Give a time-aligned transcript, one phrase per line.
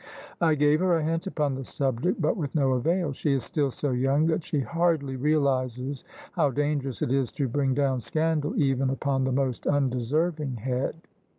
[0.41, 3.67] I gave her a hint upon the subject, but with no avail: she is still
[3.67, 8.89] 80 young that she hardly realises how dangerous it is to bring down scandal even
[8.89, 10.95] upon the most undeserving head.